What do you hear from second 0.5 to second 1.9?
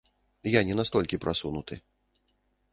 Я не настолькі прасунуты.